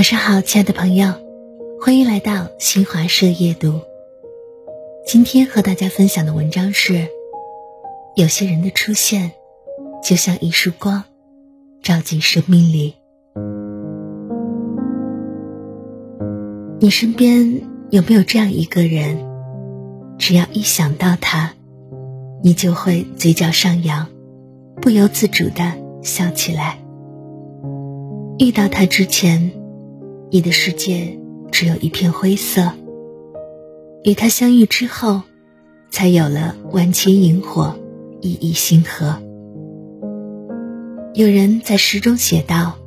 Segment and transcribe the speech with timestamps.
[0.00, 1.12] 晚上好，亲爱的朋友，
[1.78, 3.82] 欢迎来到新华社夜读。
[5.06, 7.06] 今天和大家分享的文章是：
[8.16, 9.32] 有些人的出现，
[10.02, 11.04] 就像一束光，
[11.82, 12.94] 照进生命里。
[16.80, 17.60] 你身边
[17.90, 19.18] 有没有这样一个人？
[20.16, 21.52] 只要一想到他，
[22.42, 24.06] 你就会嘴角上扬，
[24.80, 26.78] 不由自主的笑起来。
[28.38, 29.59] 遇到他之前。
[30.32, 31.18] 你的世界
[31.50, 32.72] 只有一片灰色。
[34.04, 35.22] 与他相遇之后，
[35.90, 37.74] 才有了万千萤火，
[38.22, 39.20] 熠熠星河。
[41.14, 42.78] 有人在诗中写道：“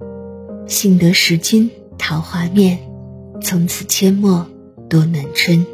[0.68, 2.80] 幸得识君桃花面，
[3.42, 4.48] 从此阡陌
[4.90, 5.66] 多暖春。”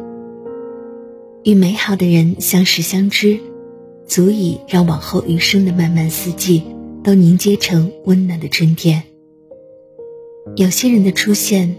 [1.46, 3.40] 与美好的人相识相知，
[4.08, 6.64] 足以让往后余生的漫漫四季
[7.04, 9.04] 都凝结成温暖的春天。
[10.56, 11.76] 有些人的出现，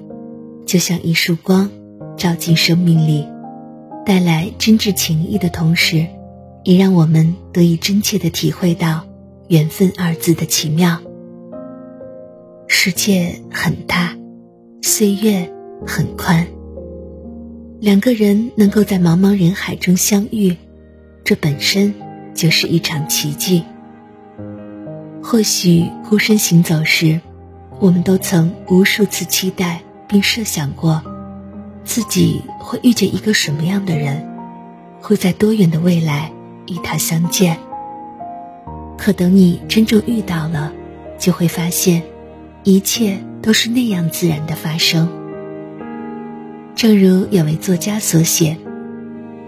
[0.64, 1.70] 就像一束光，
[2.16, 3.26] 照进生命里，
[4.06, 6.06] 带来真挚情谊的同时，
[6.64, 9.06] 也让我们得以真切的体会到
[9.48, 11.00] “缘分”二字的奇妙。
[12.68, 14.16] 世界很大，
[14.82, 15.50] 岁月
[15.86, 16.46] 很宽。
[17.80, 20.56] 两个人能够在茫茫人海中相遇，
[21.24, 21.92] 这本身
[22.34, 23.64] 就是一场奇迹。
[25.22, 27.20] 或许孤身行走时。
[27.80, 31.02] 我们都曾无数次期待并设想过，
[31.82, 34.28] 自己会遇见一个什么样的人，
[35.00, 36.30] 会在多远的未来
[36.68, 37.56] 与他相见。
[38.98, 40.70] 可等你真正遇到了，
[41.18, 42.02] 就会发现，
[42.64, 45.08] 一切都是那样自然的发生。
[46.74, 48.58] 正如有位作家所写：“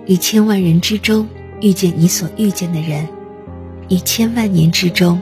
[0.09, 1.29] 于千万人之中
[1.61, 3.07] 遇见你所遇见的人，
[3.91, 5.21] 于千万年之中，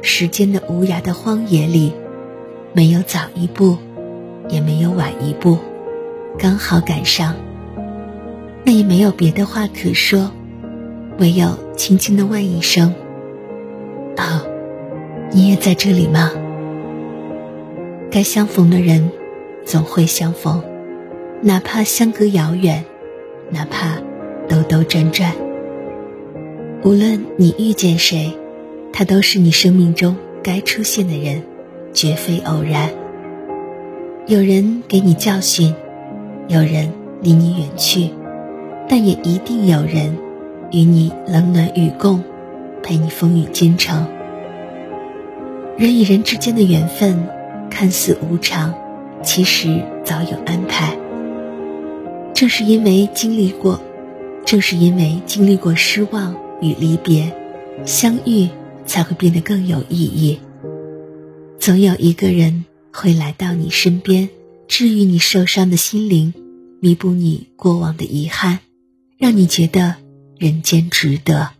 [0.00, 1.92] 时间的无涯的荒野里。”
[2.74, 3.76] 没有早一步，
[4.48, 5.58] 也没有晚一步，
[6.38, 7.36] 刚好赶上。
[8.64, 10.30] 那也没有别的话可说，
[11.18, 12.94] 唯有轻轻的问一声
[14.16, 14.42] ：“啊，
[15.32, 16.30] 你也在这里吗？”
[18.10, 19.10] 该相逢的人，
[19.66, 20.62] 总会相逢，
[21.42, 22.84] 哪怕相隔遥远，
[23.50, 23.98] 哪怕
[24.48, 25.34] 兜兜转转。
[26.84, 28.32] 无论你遇见谁，
[28.94, 31.42] 他都是你生命中该出现的人。
[31.92, 32.90] 绝非偶然。
[34.26, 35.74] 有人给你教训，
[36.48, 38.10] 有人离你远去，
[38.88, 40.16] 但也一定有人
[40.70, 42.22] 与你冷暖与共，
[42.82, 44.06] 陪你风雨兼程。
[45.76, 47.26] 人与人之间的缘分
[47.68, 48.72] 看似无常，
[49.22, 50.96] 其实早有安排。
[52.34, 53.80] 正是因为经历过，
[54.44, 57.32] 正是因为经历过失望与离别，
[57.84, 58.48] 相遇
[58.86, 60.38] 才会变得更有意义。
[61.62, 64.28] 总有一个人会来到你身边，
[64.66, 66.34] 治愈你受伤的心灵，
[66.80, 68.58] 弥补你过往的遗憾，
[69.16, 69.94] 让你觉得
[70.36, 71.50] 人间值得。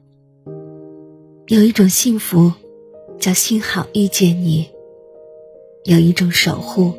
[1.46, 2.52] 有一种幸福，
[3.20, 4.64] 叫幸好遇见你；
[5.84, 6.94] 有一种守护，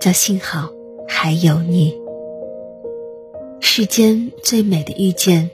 [0.00, 0.70] 叫幸好
[1.06, 1.94] 还有你。
[3.60, 5.50] 世间最美的遇见，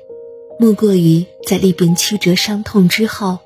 [0.59, 3.41] 莫过于在历遍曲折伤痛之后，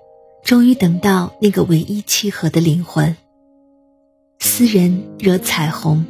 [0.45, 3.17] 终于等到那个唯一契合的灵魂。
[4.61, 6.05] 斯人惹彩虹，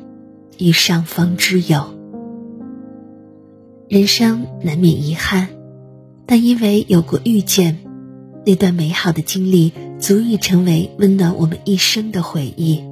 [0.59, 1.85] 与上方之友。
[3.89, 5.47] 人生难免遗憾，
[6.27, 7.79] 但因为有过遇见，
[8.45, 12.83] 那段美好的经历足以成为温暖我们一生的回忆。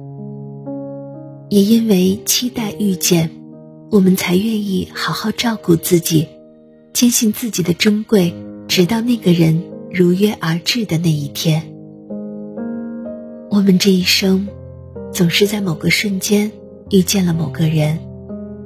[1.49, 3.29] 也因为期待遇见，
[3.91, 6.25] 我们才愿意好好照顾自己，
[6.93, 8.33] 坚信自己的珍贵，
[8.69, 11.61] 直到那个人如约而至的那一天。
[13.49, 14.47] 我们这一生。
[15.11, 16.51] 总是在某个瞬间
[16.89, 17.99] 遇见了某个人，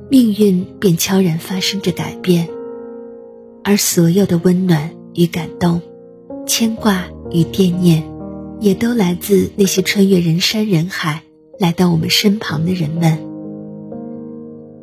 [0.09, 2.47] 命运便悄然发生着改变，
[3.63, 5.81] 而所有的温暖与感动、
[6.45, 8.03] 牵挂与惦念，
[8.59, 11.23] 也都来自那些穿越人山人海
[11.57, 13.17] 来到我们身旁的人们。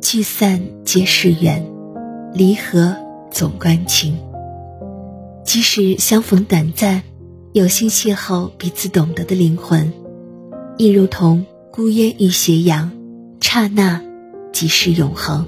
[0.01, 1.65] 聚散皆是缘，
[2.33, 2.95] 离合
[3.31, 4.17] 总关情。
[5.45, 7.03] 即使相逢短暂，
[7.53, 9.93] 有幸邂逅彼此懂得的灵魂，
[10.77, 11.45] 亦如同。
[11.73, 12.91] 孤烟与斜阳，
[13.39, 14.01] 刹那
[14.51, 15.47] 即是永恒。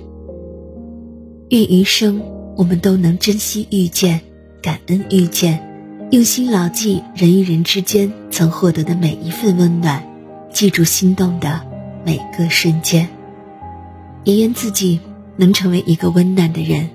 [1.50, 2.22] 愿余生
[2.56, 4.22] 我们都能珍惜遇见，
[4.62, 10.02] 感恩遇见，用心牢记人与人之间曾获得的每一份温暖，
[10.54, 11.60] 记住心动的
[12.06, 13.10] 每个瞬间。
[14.24, 15.02] 也愿自己
[15.36, 16.90] 能成为一个温暖的人，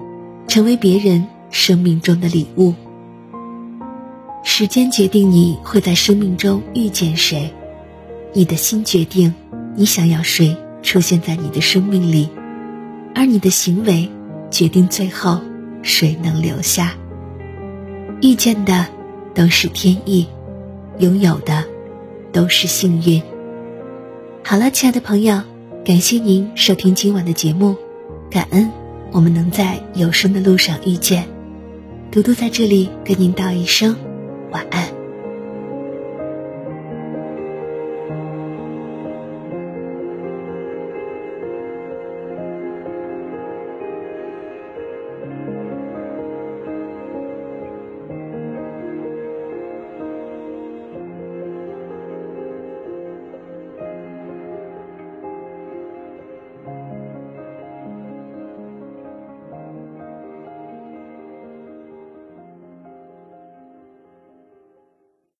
[0.47, 2.73] 成为别人生命中的礼物。
[4.43, 7.53] 时间决定你会在生命中遇见谁。
[8.33, 9.35] 你的心决定，
[9.75, 12.29] 你想要谁出现在你的生命里，
[13.15, 14.09] 而你的行为
[14.51, 15.41] 决定最后
[15.83, 16.95] 谁能留下。
[18.21, 18.87] 遇见的
[19.35, 20.27] 都是天意，
[20.99, 21.65] 拥有的
[22.33, 23.23] 都是幸运。
[24.45, 25.43] 好了，亲爱的朋友，
[25.85, 27.77] 感谢您收听今晚的节目，
[28.31, 28.71] 感恩
[29.13, 31.27] 我们能在有声的路上遇见。
[32.11, 33.95] 嘟嘟在这里跟您道一声
[34.51, 34.88] 晚安。